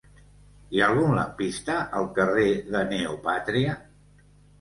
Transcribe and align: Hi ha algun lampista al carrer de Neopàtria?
Hi 0.69 0.79
ha 0.79 0.85
algun 0.91 1.11
lampista 1.17 1.75
al 1.99 2.07
carrer 2.15 2.47
de 2.77 2.81
Neopàtria? 2.95 3.77